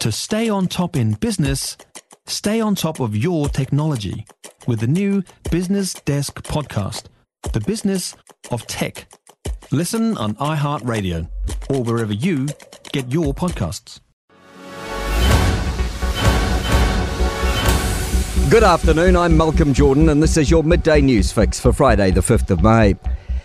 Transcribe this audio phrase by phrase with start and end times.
[0.00, 1.76] To stay on top in business,
[2.26, 4.24] stay on top of your technology
[4.66, 7.08] with the new Business Desk podcast,
[7.52, 8.16] The Business
[8.50, 9.12] of Tech.
[9.70, 11.28] Listen on iHeartRadio
[11.68, 12.48] or wherever you
[12.92, 14.00] get your podcasts.
[18.50, 22.22] Good afternoon, I'm Malcolm Jordan, and this is your midday news fix for Friday, the
[22.22, 22.94] 5th of May.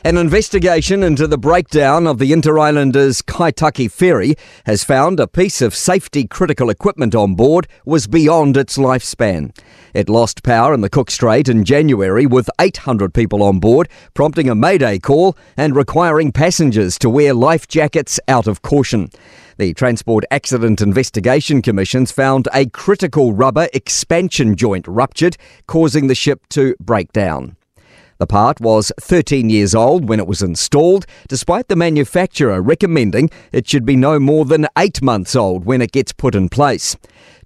[0.06, 4.36] An investigation into the breakdown of the Interislander's Kaitaki ferry
[4.68, 9.52] has found a piece of safety critical equipment on board was beyond its lifespan.
[9.96, 14.48] It lost power in the Cook Strait in January with 800 people on board, prompting
[14.48, 19.10] a mayday call and requiring passengers to wear life jackets out of caution.
[19.58, 25.36] The Transport Accident Investigation Commission's found a critical rubber expansion joint ruptured,
[25.66, 27.58] causing the ship to break down.
[28.18, 33.68] The part was 13 years old when it was installed, despite the manufacturer recommending it
[33.68, 36.96] should be no more than eight months old when it gets put in place.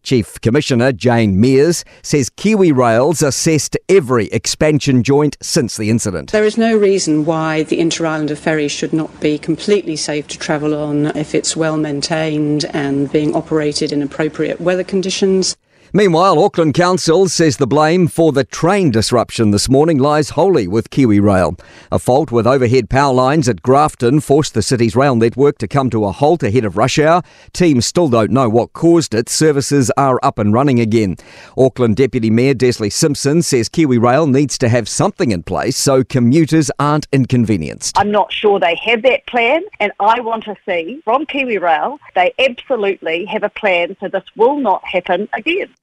[0.03, 6.31] Chief Commissioner Jane Meares says KiwiRail's assessed every expansion joint since the incident.
[6.31, 10.75] There is no reason why the Interislander ferry should not be completely safe to travel
[10.75, 15.57] on if it's well maintained and being operated in appropriate weather conditions.
[15.91, 20.91] Meanwhile, Auckland Council says the blame for the train disruption this morning lies wholly with
[20.91, 21.59] KiwiRail.
[21.91, 25.89] A fault with overhead power lines at Grafton forced the city's rail network to come
[25.89, 27.23] to a halt ahead of rush hour.
[27.53, 29.29] Teams still don't know what caused it.
[29.29, 31.15] Services are up and running again.
[31.57, 36.69] Auckland Deputy Mayor Desley Simpson says KiwiRail needs to have something in place so commuters
[36.77, 37.97] aren't inconvenienced.
[37.97, 42.31] I'm not sure they have that plan, and I want to see from KiwiRail they
[42.37, 45.73] absolutely have a plan so this will not happen again.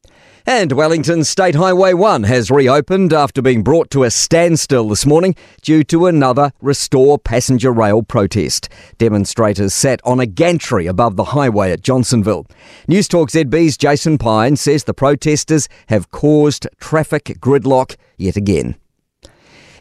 [0.48, 5.34] And Wellington State Highway 1 has reopened after being brought to a standstill this morning
[5.60, 8.68] due to another Restore Passenger Rail protest.
[8.98, 12.46] Demonstrators sat on a gantry above the highway at Johnsonville.
[12.88, 18.76] Newstalk ZB's Jason Pine says the protesters have caused traffic gridlock yet again.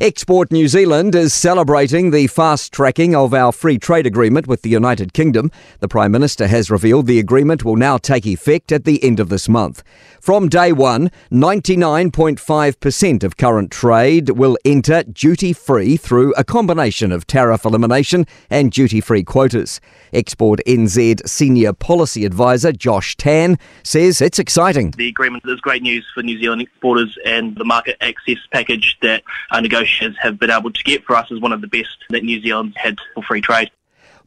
[0.02, 4.70] Export New Zealand is celebrating the fast tracking of our free trade agreement with the
[4.70, 5.50] United Kingdom.
[5.80, 9.30] The Prime Minister has revealed the agreement will now take effect at the end of
[9.30, 9.84] this month.
[10.20, 17.26] From day one, 99.5% of current trade will enter duty free through a combination of
[17.26, 19.80] tariff elimination and duty free quotas.
[20.12, 24.92] Export NZ Senior Policy Advisor Josh Tan says it's exciting.
[24.92, 29.24] The agreement is great news for New Zealand exporters and the market access package that
[29.52, 32.24] our negotiators have been able to get for us is one of the best that
[32.24, 33.70] New Zealand's had for free trade.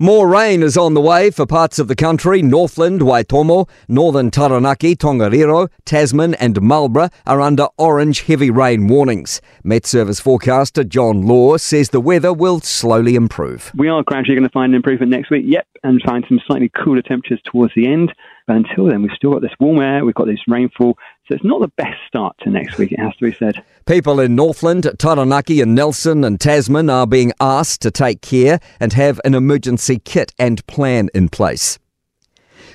[0.01, 2.41] More rain is on the way for parts of the country.
[2.41, 9.41] Northland, Waitomo, Northern Taranaki, Tongariro, Tasman and Marlborough are under orange heavy rain warnings.
[9.65, 13.73] MetService forecaster John Law says the weather will slowly improve.
[13.75, 16.69] We are gradually going to find an improvement next week, yep, and find some slightly
[16.69, 18.15] cooler temperatures towards the end.
[18.47, 20.97] But until then, we've still got this warm air, we've got this rainfall,
[21.29, 23.63] so it's not the best start to next week, it has to be said.
[23.85, 28.95] People in Northland, Taranaki, and Nelson and Tasman are being asked to take care and
[28.95, 31.79] have an emergency kit and plan in place.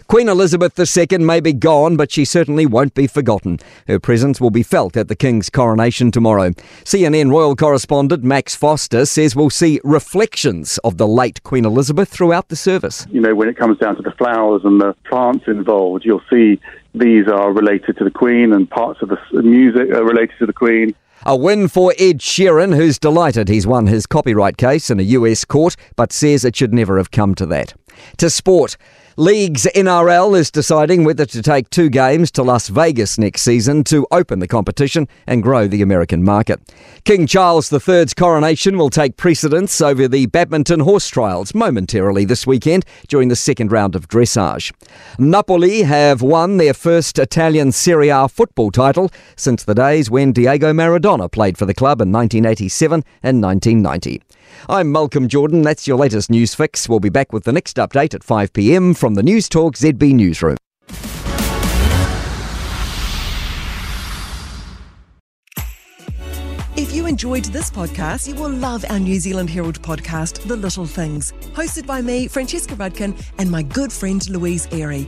[0.08, 3.60] Queen Elizabeth II may be gone, but she certainly won't be forgotten.
[3.88, 6.52] Her presence will be felt at the King's coronation tomorrow.
[6.84, 12.50] CNN royal correspondent Max Foster says we'll see reflections of the late Queen Elizabeth throughout
[12.50, 13.08] the service.
[13.12, 16.60] You know, when it comes down to the flowers and the plants involved, you'll see
[16.94, 20.54] these are related to the Queen and parts of the music are related to the
[20.54, 20.94] Queen.
[21.26, 25.46] A win for Ed Sheeran, who's delighted he's won his copyright case in a US
[25.46, 27.74] court, but says it should never have come to that.
[28.18, 28.76] To sport.
[29.16, 34.08] Leagues NRL is deciding whether to take two games to Las Vegas next season to
[34.10, 36.60] open the competition and grow the American market.
[37.04, 42.86] King Charles III's coronation will take precedence over the badminton horse trials momentarily this weekend
[43.08, 44.74] during the second round of dressage.
[45.20, 50.74] Napoli have won their first Italian Serie A football title since the days when Diego
[50.74, 54.24] Maradona played for the club in 1987 and 1990.
[54.70, 55.62] I'm Malcolm Jordan.
[55.62, 56.88] That's your latest news fix.
[56.88, 60.58] We'll be back with the next update at 5 pm from the Newstalk ZB Newsroom.
[66.76, 70.88] If you enjoyed this podcast, you will love our New Zealand Herald podcast, The Little
[70.88, 75.08] Things, hosted by me, Francesca Rudkin, and my good friend Louise Airy.